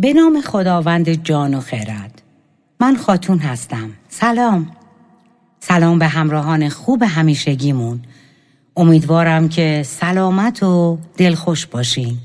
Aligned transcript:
به 0.00 0.12
نام 0.12 0.40
خداوند 0.40 1.10
جان 1.10 1.54
و 1.54 1.60
خرد. 1.60 2.22
من 2.80 2.96
خاتون 2.96 3.38
هستم. 3.38 3.90
سلام. 4.08 4.70
سلام 5.60 5.98
به 5.98 6.06
همراهان 6.06 6.68
خوب 6.68 7.02
همیشگیمون. 7.02 8.00
امیدوارم 8.76 9.48
که 9.48 9.82
سلامت 9.86 10.62
و 10.62 10.98
دلخوش 11.16 11.66
باشین. 11.66 12.18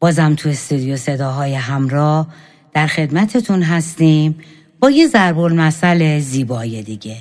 بازم 0.00 0.34
تو 0.34 0.48
استودیو 0.48 0.96
صداهای 0.96 1.54
همراه 1.54 2.26
در 2.72 2.86
خدمتتون 2.86 3.62
هستیم 3.62 4.38
با 4.80 4.90
یه 4.90 5.06
ضرب 5.06 5.38
المثل 5.38 6.18
زیبای 6.18 6.82
دیگه. 6.82 7.16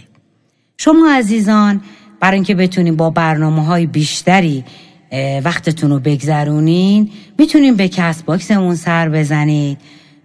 شما 0.77 1.11
عزیزان 1.11 1.81
برای 2.19 2.35
اینکه 2.35 2.55
بتونیم 2.55 2.95
با 2.95 3.09
برنامه 3.09 3.65
های 3.65 3.85
بیشتری 3.85 4.65
وقتتون 5.43 5.89
رو 5.89 5.99
بگذرونین. 5.99 7.09
می‌تونین 7.39 7.75
به 7.75 7.87
کست 7.87 8.25
باکسمون 8.25 8.75
سر 8.75 9.09
بزنید 9.09 9.77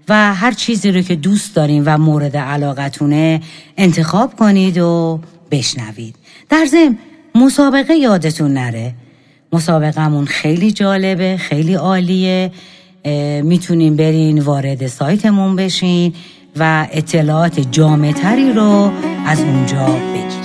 و 0.09 0.34
هر 0.34 0.52
چیزی 0.52 0.92
رو 0.92 1.01
که 1.01 1.15
دوست 1.15 1.56
دارین 1.56 1.84
و 1.84 1.98
مورد 1.98 2.37
علاقتونه 2.37 3.41
انتخاب 3.77 4.37
کنید 4.37 4.78
و 4.78 5.20
بشنوید. 5.51 6.16
در 6.48 6.66
ضمن 6.66 6.98
مسابقه 7.34 7.95
یادتون 7.95 8.52
نره. 8.52 8.95
مسابقهمون 9.52 10.25
خیلی 10.25 10.73
جالبه 10.73 11.37
خیلی 11.37 11.75
عالیه. 11.75 12.51
می‌تونین 13.42 13.97
برین 13.97 14.39
وارد 14.39 14.87
سایتمون 14.87 15.56
بشین 15.56 16.14
و 16.56 16.87
اطلاعات 16.92 17.61
جامعتری 17.61 18.53
رو 18.53 18.92
از 19.27 19.41
اونجا 19.41 19.87
بگیرید. 19.87 20.44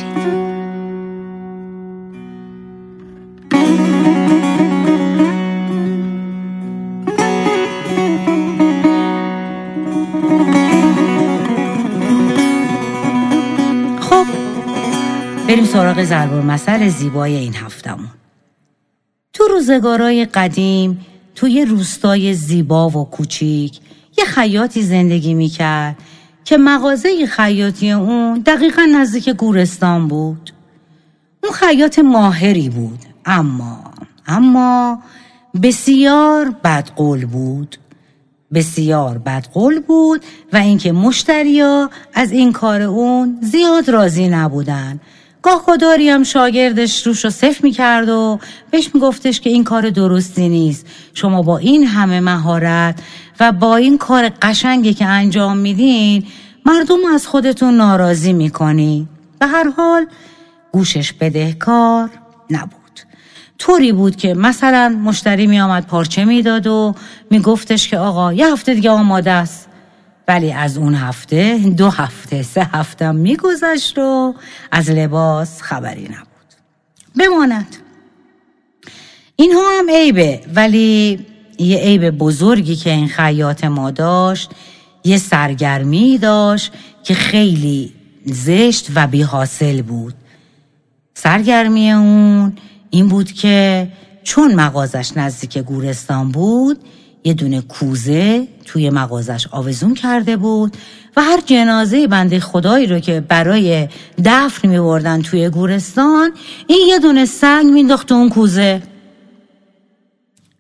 بریم 15.50 15.66
سراغ 15.66 16.04
ضرب 16.04 16.34
مسئله 16.34 16.90
زیبای 16.90 17.36
این 17.36 17.56
هفتمون 17.56 18.10
تو 19.34 19.44
روزگارای 19.44 20.26
قدیم 20.26 21.06
توی 21.36 21.66
روستای 21.66 22.34
زیبا 22.34 22.90
و 22.90 23.10
کوچیک 23.10 23.80
یه 24.18 24.26
خیاطی 24.26 24.82
زندگی 24.84 25.34
می‌کرد 25.34 25.96
که 26.46 26.58
مغازه 26.58 27.26
خیاطی 27.26 27.92
اون 27.92 28.40
دقیقا 28.40 28.82
نزدیک 28.82 29.30
گورستان 29.30 30.08
بود. 30.08 30.54
اون 31.44 31.54
خیاط 31.54 32.00
ماهری 32.00 32.70
بود 32.70 33.00
اما 33.26 33.84
اما 34.28 35.00
بسیار 35.64 36.56
بدقول 36.64 37.26
بود. 37.26 37.78
بسیار 38.54 39.18
بدقول 39.18 39.80
بود 39.80 40.22
و 40.54 40.58
اینکه 40.58 40.92
مشتریا 40.92 41.90
از 42.14 42.32
این 42.32 42.52
کار 42.52 42.82
اون 42.82 43.40
زیاد 43.42 43.90
راضی 43.90 44.28
نبودن. 44.28 45.00
گاه 45.42 45.62
خداری 45.66 46.10
هم 46.10 46.24
شاگردش 46.24 47.08
روش 47.08 47.26
رو 47.26 47.30
صف 47.30 47.64
می‌کرد 47.64 48.10
و 48.10 48.40
بهش 48.72 48.90
میگفتش 48.94 49.40
که 49.40 49.50
این 49.50 49.64
کار 49.64 49.90
درستی 49.90 50.50
نیست. 50.50 50.86
شما 51.14 51.42
با 51.42 51.58
این 51.58 51.84
همه 51.84 52.20
مهارت 52.20 53.00
و 53.40 53.52
با 53.52 53.76
این 53.76 53.98
کار 53.98 54.30
قشنگی 54.42 54.94
که 54.94 55.06
انجام 55.06 55.58
میدین 55.58 56.26
مردم 56.66 57.06
از 57.14 57.28
خودتون 57.28 57.74
ناراضی 57.74 58.34
می‌کنی. 58.34 59.08
به 59.40 59.48
هر 59.48 59.70
حال 59.70 60.06
گوشش 60.72 61.14
بدهکار 61.14 62.10
نبود. 62.50 62.80
طوری 63.58 63.92
بود 63.92 64.16
که 64.16 64.34
مثلا 64.34 65.00
مشتری 65.04 65.48
میآمد 65.48 65.88
پارچه 65.88 66.26
می‌داد 66.26 66.68
و 66.68 66.96
میگفتش 67.32 67.88
که 67.88 67.98
آقا 67.98 68.34
یه 68.34 68.52
هفته 68.52 68.74
دیگه 68.74 68.90
آماده 68.90 69.32
است. 69.32 69.69
ولی 70.30 70.52
از 70.54 70.78
اون 70.78 70.96
هفته 70.96 71.58
دو 71.58 71.90
هفته 71.90 72.44
سه 72.44 72.64
هفته 72.64 73.12
میگذشت 73.12 73.98
و 73.98 74.36
از 74.72 74.90
لباس 74.90 75.62
خبری 75.62 76.04
نبود. 76.04 76.50
بماند. 77.20 77.76
اینها 79.36 79.80
هم 79.80 79.90
عیبه 79.90 80.42
ولی 80.56 81.20
یه 81.60 81.78
عیب 81.78 82.10
بزرگی 82.10 82.76
که 82.76 82.90
این 82.90 83.08
خیاط 83.08 83.64
ما 83.64 83.92
داشت 83.92 84.52
یه 85.04 85.18
سرگرمی 85.18 86.18
داشت 86.18 86.74
که 87.04 87.14
خیلی 87.14 87.94
زشت 88.26 88.88
و 88.96 89.08
بی 89.08 89.22
حاصل 89.22 89.82
بود. 89.82 90.14
سرگرمی 91.14 91.92
اون 91.92 92.54
این 92.90 93.08
بود 93.08 93.32
که 93.32 93.88
چون 94.24 94.56
مغازش 94.56 95.12
نزدیک 95.16 95.58
گورستان 95.58 96.32
بود 96.32 96.80
یه 97.24 97.34
دونه 97.34 97.62
کوزه 97.62 98.48
توی 98.66 98.90
مغازش 98.90 99.48
آویزون 99.52 99.94
کرده 99.94 100.38
بود 100.38 100.78
و 101.18 101.22
هر 101.22 101.42
جنازه 101.46 102.08
بنده 102.08 102.40
خدایی 102.40 102.88
رو 102.88 103.00
که 103.00 103.22
برای 103.22 103.88
دفن 104.26 104.68
می 104.68 104.80
بردن 104.80 105.22
توی 105.22 105.50
گورستان 105.50 106.32
این 106.68 106.88
یه 106.88 107.00
دونه 107.00 107.26
سنگ 107.26 107.66
مینداخت 107.66 108.12
اون 108.12 108.30
کوزه. 108.30 108.82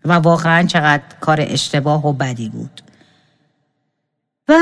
و 0.05 0.13
واقعا 0.13 0.67
چقدر 0.67 1.03
کار 1.21 1.37
اشتباه 1.41 2.07
و 2.07 2.13
بدی 2.13 2.49
بود. 2.49 2.81
و 4.47 4.57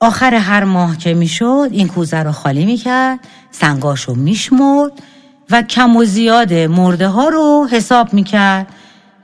آخر 0.00 0.34
هر 0.34 0.64
ماه 0.64 0.98
که 0.98 1.14
می‌شد 1.14 1.68
این 1.72 1.88
کوزه 1.88 2.18
رو 2.18 2.32
خالی 2.32 2.64
می‌کرد 2.64 3.20
سنگاشو 3.50 4.14
میشمرد 4.14 4.92
و 5.50 5.62
کم 5.62 5.96
و 5.96 6.04
زیاد 6.04 6.52
مرده 6.54 7.08
ها 7.08 7.28
رو 7.28 7.68
حساب 7.70 8.14
می‌کرد. 8.14 8.66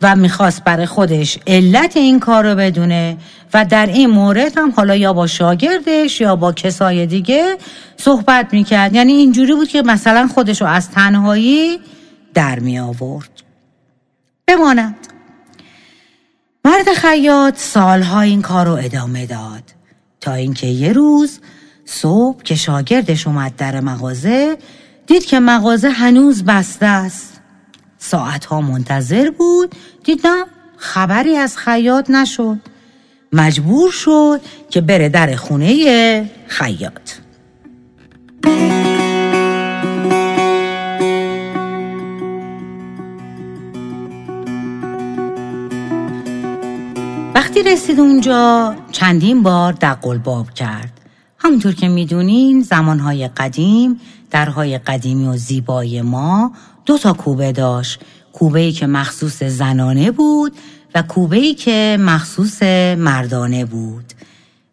و 0.04 0.16
می‌خواست 0.16 0.64
برای 0.64 0.86
خودش 0.86 1.38
علت 1.46 1.96
این 1.96 2.20
کار 2.20 2.50
رو 2.50 2.54
بدونه 2.54 3.16
و 3.54 3.64
در 3.64 3.86
این 3.86 4.10
مورد 4.10 4.58
هم 4.58 4.70
حالا 4.70 4.96
یا 4.96 5.12
با 5.12 5.26
شاگردش 5.26 6.20
یا 6.20 6.36
با 6.36 6.52
کسای 6.52 7.06
دیگه 7.06 7.56
صحبت 7.96 8.52
می‌کرد. 8.52 8.94
یعنی 8.94 9.12
اینجوری 9.12 9.54
بود 9.54 9.68
که 9.68 9.82
مثلا 9.82 10.28
خودش 10.34 10.60
رو 10.60 10.66
از 10.66 10.90
تنهایی 10.90 11.80
در 12.34 12.58
می 12.58 12.78
آورد 12.78 13.30
بماند. 14.46 14.96
مرد 16.64 16.92
خیاط 16.96 17.58
سالها 17.58 18.20
این 18.20 18.42
کار 18.42 18.66
رو 18.66 18.72
ادامه 18.72 19.26
داد. 19.26 19.62
تا 20.20 20.34
اینکه 20.34 20.66
یه 20.66 20.92
روز 20.92 21.40
صبح 21.84 22.42
که 22.42 22.54
شاگردش 22.54 23.26
اومد 23.26 23.56
در 23.56 23.80
مغازه 23.80 24.58
دید 25.06 25.24
که 25.24 25.40
مغازه 25.40 25.90
هنوز 25.90 26.44
بسته 26.44 26.86
است. 26.86 27.33
ساعتها 28.04 28.60
منتظر 28.60 29.30
بود 29.30 29.74
دیدم 30.04 30.44
خبری 30.76 31.36
از 31.36 31.56
خیاط 31.56 32.10
نشد. 32.10 32.58
مجبور 33.32 33.90
شد 33.90 34.40
که 34.70 34.80
بره 34.80 35.08
در 35.08 35.36
خونه 35.36 36.30
خیاط. 36.46 37.10
وقتی 47.34 47.62
رسید 47.62 48.00
اونجا 48.00 48.74
چندین 48.92 49.42
بار 49.42 49.72
دقل 49.72 50.18
باب 50.18 50.50
کرد. 50.50 51.00
همونطور 51.38 51.74
که 51.74 51.88
می‌دونین 51.88 52.60
زمانهای 52.60 53.28
قدیم 53.28 54.00
درهای 54.30 54.78
قدیمی 54.78 55.26
و 55.26 55.36
زیبای 55.36 56.02
ما 56.02 56.52
دو 56.86 56.98
تا 56.98 57.12
کوبه 57.12 57.52
داشت. 57.52 58.00
کوبه 58.32 58.60
ای 58.60 58.72
که 58.72 58.86
مخصوص 58.86 59.42
زنانه 59.42 60.10
بود 60.10 60.52
و 60.94 61.02
کوبه 61.02 61.36
ای 61.36 61.54
که 61.54 61.96
مخصوص 62.00 62.62
مردانه 62.98 63.64
بود. 63.64 64.04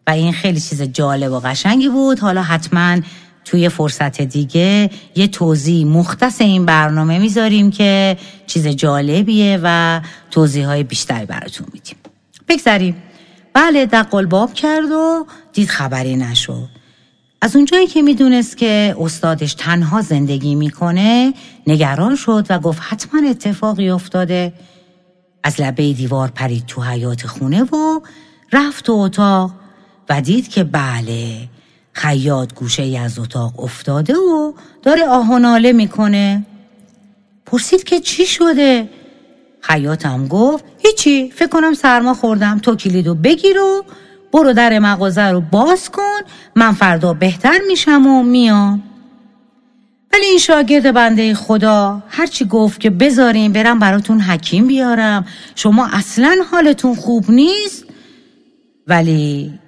و 0.06 0.10
این 0.10 0.32
خیلی 0.32 0.60
چیز 0.60 0.82
جالب 0.82 1.32
و 1.32 1.40
قشنگی 1.40 1.88
بود. 1.88 2.18
حالا 2.18 2.42
حتما 2.42 2.98
توی 3.44 3.68
فرصت 3.68 4.22
دیگه 4.22 4.90
یه 5.16 5.28
توضیح 5.28 5.86
مختص 5.86 6.40
این 6.40 6.66
برنامه 6.66 7.18
می‌ذاریم 7.18 7.70
که 7.70 8.16
چیز 8.46 8.66
جالبیه 8.66 9.60
و 9.62 10.00
توضیح 10.30 10.66
های 10.66 10.82
بیشتری 10.82 11.26
براتون 11.26 11.66
میدیم. 11.72 11.96
بگذاریم 12.48 13.02
بله 13.54 13.86
دقل 13.86 14.26
باب 14.26 14.54
کرد 14.54 14.90
و 14.90 15.26
دید 15.52 15.68
خبری 15.68 16.16
نشد. 16.16 16.81
از 17.44 17.56
اونجایی 17.56 17.86
که 17.86 18.02
می‌دونست 18.02 18.56
که 18.56 18.96
استادش 19.00 19.54
تنها 19.54 20.00
زندگی 20.00 20.54
می‌کنه 20.54 21.34
نگران 21.66 22.16
شد 22.16 22.46
و 22.50 22.58
گفت 22.58 22.78
حتما 22.82 23.30
اتفاقی 23.30 23.90
افتاده. 23.90 24.52
از 25.44 25.60
لبه 25.60 25.92
دیوار 25.92 26.28
پرید 26.28 26.66
تو 26.66 26.82
حیات 26.82 27.26
خونه 27.26 27.62
و 27.62 28.00
رفت 28.52 28.84
تو 28.84 28.92
اتاق 28.92 29.50
و 30.08 30.20
دید 30.20 30.48
که 30.48 30.64
بله 30.64 31.48
خیاط 31.92 32.54
گوشه 32.54 32.82
ای 32.82 32.98
از 32.98 33.18
اتاق 33.18 33.60
افتاده 33.60 34.14
و 34.14 34.52
داره 34.82 35.08
آهناله 35.08 35.72
می‌کنه. 35.72 36.46
پرسید 37.46 37.84
که 37.84 38.00
چی 38.00 38.26
شده؟ 38.26 38.88
خیاطم 39.60 40.28
گفت 40.28 40.64
هیچی 40.78 41.30
فکر 41.30 41.48
کنم 41.48 41.74
سرما 41.74 42.14
خوردم. 42.14 42.58
تو 42.58 42.76
کلیدو 42.76 43.14
بگیر 43.14 43.58
و 43.58 43.84
برو 44.32 44.52
در 44.52 44.78
مغازه 44.78 45.22
رو 45.22 45.40
باز 45.40 45.90
کن 45.90 46.20
من 46.56 46.72
فردا 46.72 47.12
بهتر 47.12 47.58
میشم 47.68 48.06
و 48.06 48.22
میام. 48.22 48.82
ولی 50.12 50.24
این 50.24 50.38
شاگرد 50.38 50.94
بنده 50.94 51.34
خدا 51.34 52.02
هرچی 52.08 52.44
گفت 52.44 52.80
که 52.80 52.90
بذاریم 52.90 53.52
برم 53.52 53.78
براتون 53.78 54.20
حکیم 54.20 54.66
بیارم. 54.66 55.26
شما 55.54 55.88
اصلا 55.92 56.36
حالتون 56.50 56.94
خوب 56.94 57.30
نیست. 57.30 57.84
ولی 58.86 59.58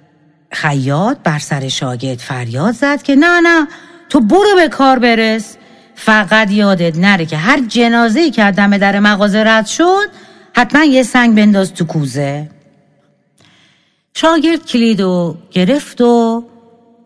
خیاط 0.51 1.17
بر 1.23 1.39
سر 1.39 1.67
شاگرد 1.67 2.19
فریاد 2.19 2.73
زد 2.73 3.01
که 3.01 3.15
نه 3.15 3.41
نه 3.41 3.67
تو 4.09 4.19
برو 4.19 4.55
به 4.55 4.67
کار 4.67 4.99
برس. 4.99 5.57
فقط 5.95 6.51
یادت 6.51 6.97
نره 6.97 7.25
که 7.25 7.37
هر 7.37 7.59
جنازه 7.67 8.31
که 8.31 8.51
دم 8.51 8.77
در 8.77 8.99
مغازه 8.99 9.43
رد 9.43 9.65
شد 9.65 10.09
حتما 10.53 10.83
یه 10.83 11.03
سنگ 11.03 11.35
بنداز 11.35 11.73
تو 11.73 11.85
کوزه. 11.85 12.49
شاگرد 14.17 14.65
کلید 14.65 15.01
و 15.01 15.37
گرفت 15.51 16.01
و 16.01 16.43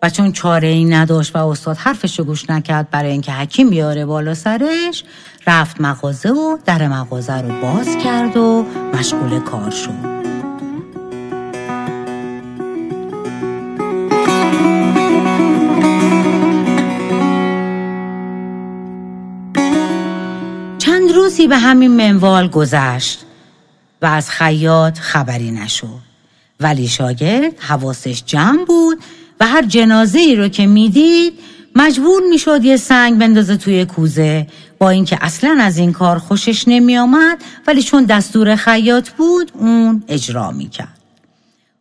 و 0.03 0.09
چون 0.09 0.31
چاره 0.31 0.67
ای 0.67 0.85
نداشت 0.85 1.35
و 1.35 1.39
استاد 1.39 1.77
حرفش 1.77 2.19
رو 2.19 2.25
گوش 2.25 2.49
نکرد 2.49 2.89
برای 2.89 3.11
اینکه 3.11 3.31
حکیم 3.31 3.69
بیاره 3.69 4.05
بالا 4.05 4.33
سرش 4.33 5.03
رفت 5.47 5.81
مغازه 5.81 6.29
و 6.29 6.57
در 6.65 6.87
مغازه 6.87 7.41
رو 7.41 7.61
باز 7.61 7.97
کرد 7.97 8.37
و 8.37 8.65
مشغول 8.93 9.39
کار 9.39 9.71
شد. 9.71 9.89
چند 20.77 21.11
روزی 21.11 21.47
به 21.47 21.57
همین 21.57 21.91
منوال 21.91 22.47
گذشت 22.47 23.25
و 24.01 24.05
از 24.05 24.29
خیاط 24.29 24.99
خبری 24.99 25.51
نشد. 25.51 26.08
ولی 26.59 26.87
شاگرد 26.87 27.59
حواسش 27.59 28.23
جمع 28.25 28.65
بود 28.65 28.97
و 29.39 29.47
هر 29.47 29.65
جنازه 29.65 30.19
ای 30.19 30.35
رو 30.35 30.47
که 30.47 30.67
می‌دید 30.67 31.33
مجبور 31.75 32.21
می‌شد 32.29 32.65
یه 32.65 32.77
سنگ 32.77 33.19
بندازه 33.19 33.57
توی 33.57 33.85
کوزه. 33.85 34.47
با 34.79 34.89
اینکه 34.89 35.17
اصلا 35.21 35.57
از 35.61 35.77
این 35.77 35.93
کار 35.93 36.17
خوشش 36.17 36.67
نمی 36.67 36.97
ولی 37.67 37.83
چون 37.83 38.05
دستور 38.05 38.55
خیاط 38.55 39.09
بود 39.09 39.51
اون 39.53 40.03
اجرا 40.07 40.51
می‌کرد. 40.51 40.97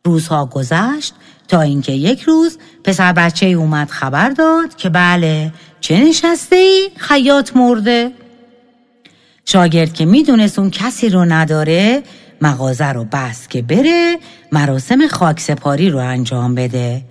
روزها 0.04 0.46
گذشت 0.46 1.14
تا 1.48 1.60
اینکه 1.60 1.92
یک 1.92 2.20
روز 2.22 2.58
پسر 2.84 3.12
بچه 3.12 3.46
اومد 3.46 3.90
خبر 3.90 4.30
داد 4.30 4.76
که 4.76 4.88
بله 4.88 5.52
چه 5.80 6.00
نشسته 6.00 6.56
ای 6.56 6.90
خیاط 6.96 7.56
مرده. 7.56 8.12
شاگرد 9.44 9.92
که 9.92 10.04
می‌دونست 10.04 10.58
اون 10.58 10.70
کسی 10.70 11.08
رو 11.08 11.24
نداره 11.24 12.02
مغازه 12.40 12.86
رو 12.86 13.04
بست 13.12 13.50
که 13.50 13.62
بره 13.62 14.18
مراسم 14.52 15.08
خاکسپاری 15.08 15.90
رو 15.90 15.98
انجام 15.98 16.54
بده. 16.54 17.02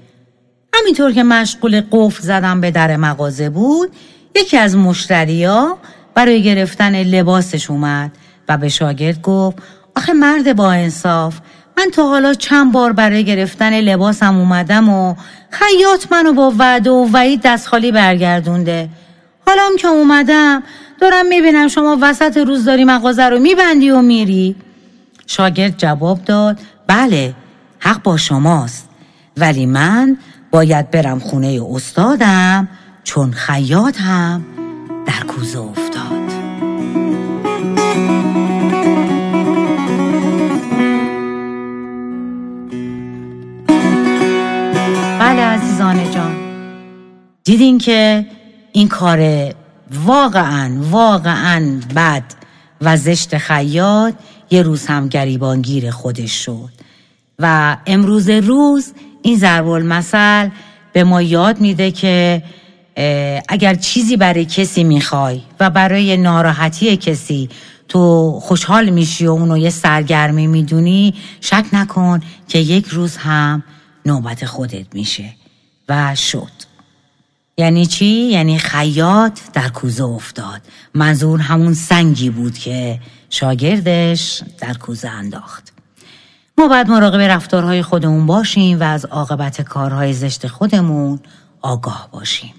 همینطور 0.74 1.12
که 1.12 1.24
مشغول 1.24 1.82
قفل 1.92 2.24
زدن 2.24 2.62
به 2.62 2.72
در 2.72 2.98
مغازه 2.98 3.50
بود 3.50 3.90
یکی 4.36 4.58
از 4.58 4.76
مشتریا 4.76 5.78
برای 6.14 6.44
گرفتن 6.44 7.04
لباسش 7.04 7.72
اومد 7.72 8.12
و 8.50 8.58
به 8.58 8.70
شاگرد 8.70 9.22
گفت 9.22 9.58
آخه 9.96 10.14
مرد 10.14 10.56
با 10.56 10.72
انصاف 10.72 11.40
من 11.78 11.90
تا 11.94 12.08
حالا 12.08 12.34
چند 12.34 12.72
بار 12.72 12.94
برای 12.94 13.24
گرفتن 13.24 13.80
لباسم 13.80 14.38
اومدم 14.38 14.90
و 14.90 15.16
خیاط 15.50 16.12
منو 16.12 16.34
با 16.34 16.54
وعده 16.58 16.90
و 16.90 17.10
وعید 17.14 17.42
دست 17.44 17.68
خالی 17.68 17.92
برگردونده. 17.92 18.90
حالا 19.48 19.62
که 19.80 19.88
اومدم 19.88 20.64
دارم 21.02 21.26
می‌بینم 21.26 21.68
شما 21.68 21.98
وسط 22.02 22.38
روز 22.38 22.66
داری 22.66 22.84
مغازه 22.84 23.24
رو 23.24 23.40
میبندی 23.40 23.90
و 23.90 24.02
میری. 24.02 24.56
شاگرد 25.28 25.78
جواب 25.78 26.26
داد 26.26 26.60
بله 26.88 27.36
حق 27.80 28.04
با 28.04 28.18
شماست 28.18 28.90
ولی 29.38 29.66
من 29.66 30.18
باید 30.52 30.92
برم 30.92 31.20
خونه 31.20 31.62
استادم 31.72 32.68
چون 33.04 33.32
خیاط 33.32 34.02
هم 34.02 34.46
در 35.06 35.28
کوزه 35.28 35.60
افتاد. 35.60 36.28
بله 45.20 45.42
عزیزان 45.42 46.12
جان. 46.12 46.36
دیدین 47.44 47.78
که 47.78 48.26
این 48.72 48.88
کار 48.88 49.52
واقعا 50.06 50.78
واقعا 50.82 51.80
بد 51.96 52.24
و 52.82 52.98
زشت 52.98 53.38
خیاط 53.38 54.14
یه 54.50 54.62
روز 54.62 54.86
هم 54.86 55.08
گریبانگیر 55.08 55.92
خودش 55.92 56.32
شد. 56.32 56.70
و 57.40 57.78
امروز 57.86 58.30
روز 58.30 58.94
این 59.22 59.38
ضرب 59.38 59.68
المثل 59.68 60.50
به 60.94 61.04
ما 61.04 61.22
یاد 61.22 61.60
میده 61.60 61.92
که 61.92 62.44
اگر 63.50 63.76
چیزی 63.76 64.18
برای 64.18 64.46
کسی 64.46 64.84
می‌خوای 64.84 65.42
و 65.60 65.70
برای 65.70 66.18
ناراحتی 66.18 66.98
کسی 66.98 67.50
تو 67.88 68.32
خوشحال 68.44 68.90
میشی 68.90 69.28
و 69.28 69.32
اونو 69.32 69.58
یه 69.58 69.70
سرگرمی 69.70 70.48
می‌دونی 70.48 71.14
شک 71.42 71.66
نکن 71.74 72.22
که 72.48 72.60
یک 72.60 72.88
روز 72.88 73.18
هم 73.18 73.64
نوبت 74.06 74.46
خودت 74.46 74.86
میشه. 74.94 75.34
و 75.90 76.16
شد. 76.16 76.52
یعنی 77.58 77.86
چی؟ 77.86 78.06
یعنی 78.06 78.60
خیاط 78.60 79.40
در 79.54 79.70
کوزه 79.70 80.04
افتاد. 80.04 80.62
منظور 80.94 81.40
همون 81.40 81.74
سنگی 81.74 82.30
بود 82.30 82.58
که 82.58 83.00
شاگردش 83.30 84.44
در 84.60 84.74
کوزه 84.74 85.10
انداخت. 85.10 85.74
ما 86.58 86.68
باید 86.68 86.90
مراقب 86.90 87.20
رفتارهای 87.20 87.82
خودمون 87.82 88.26
باشیم 88.26 88.80
و 88.80 88.84
از 88.84 89.06
عاقبت 89.06 89.62
کارهای 89.62 90.14
زشت 90.14 90.48
خودمون 90.48 91.20
آگاه 91.62 92.10
باشیم. 92.12 92.54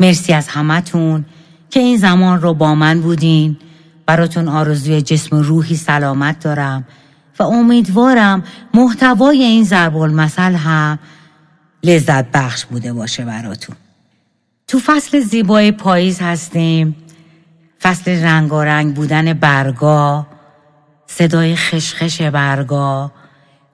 مرسی 0.00 0.32
از 0.32 0.48
همتون 0.48 1.24
که 1.70 1.80
این 1.80 1.96
زمان 1.96 2.40
رو 2.40 2.54
با 2.54 2.74
من 2.74 3.00
بودین. 3.00 3.56
براتون 4.06 4.48
آرزوی 4.48 5.02
جسم 5.02 5.36
و 5.36 5.42
روحی 5.42 5.76
سلامت 5.76 6.40
دارم 6.40 6.84
و 7.38 7.42
امیدوارم 7.42 8.44
محتوای 8.74 9.42
این 9.42 9.64
ضرب 9.64 9.96
المثل 9.96 10.54
هم 10.54 10.98
لذت 11.82 12.30
بخش 12.30 12.64
بوده 12.64 12.92
باشه 12.92 13.24
براتون. 13.24 13.76
تو 14.68 14.78
فصل 14.78 15.20
زیبای 15.20 15.72
پاییز 15.72 16.20
هستیم. 16.20 16.96
فصل 17.84 18.24
رنگارنگ 18.24 18.94
بودن 18.94 19.32
برگا 19.32 20.26
صدای 21.06 21.56
خشخش 21.56 22.22
برگا 22.22 23.12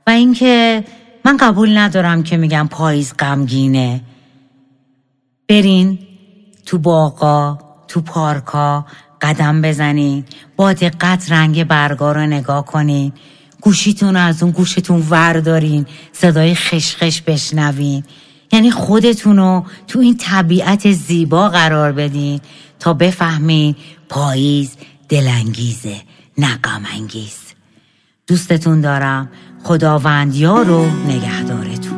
و 0.07 0.11
اینکه 0.11 0.85
من 1.25 1.37
قبول 1.37 1.79
ندارم 1.79 2.23
که 2.23 2.37
میگم 2.37 2.69
پاییز 2.71 3.15
غمگینه. 3.19 4.01
برین 5.49 5.99
تو 6.67 6.79
باغا 6.79 7.59
تو 7.89 8.01
پارکا 8.01 8.87
قدم 9.21 9.63
بزنین 9.63 10.25
با 10.57 10.73
دقت 10.73 11.33
رنگ 11.33 11.65
برگا 11.65 12.13
رو 12.13 12.27
نگاه 12.27 12.65
کنین. 12.65 13.13
گوشیتون 13.61 14.17
از 14.17 14.43
اون 14.43 14.53
گوشتون 14.53 15.07
وردارین 15.11 15.87
صدای 16.13 16.55
خشخش 16.55 17.23
بشنوین. 17.23 18.05
یعنی 18.53 18.71
خودتون 18.71 19.37
رو 19.37 19.65
تو 19.89 19.99
این 19.99 20.17
طبیعت 20.17 20.93
زیبا 20.93 21.49
قرار 21.49 21.93
بدین 21.93 22.41
تا 22.79 22.95
بفهمین 22.95 23.75
پاییز 24.09 24.77
دلانگیزه 25.09 25.97
نه 26.39 26.59
انگیز 26.95 27.39
دوستتون 28.27 28.81
دارم. 28.81 29.29
خداوند 29.63 30.35
یار 30.35 30.71
و 30.71 30.87
نگهدارتون. 31.07 31.90